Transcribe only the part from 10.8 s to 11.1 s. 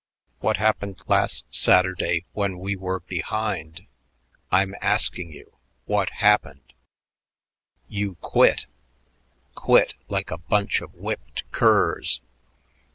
of